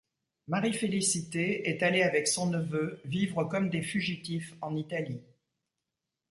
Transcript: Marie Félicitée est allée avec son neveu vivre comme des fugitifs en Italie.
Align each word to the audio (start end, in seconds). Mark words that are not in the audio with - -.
Marie 0.47 0.73
Félicitée 0.73 1.69
est 1.69 1.83
allée 1.83 2.01
avec 2.01 2.27
son 2.27 2.47
neveu 2.49 2.99
vivre 3.05 3.43
comme 3.43 3.69
des 3.69 3.83
fugitifs 3.83 4.55
en 4.59 4.75
Italie. 4.75 5.21